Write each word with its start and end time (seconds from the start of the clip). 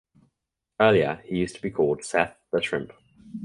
Earlier 0.79 1.21
he 1.27 1.37
used 1.37 1.57
to 1.57 1.61
be 1.61 1.69
called 1.69 2.03
Seth 2.03 2.35
"The 2.51 2.59
Shrimp". 2.63 2.91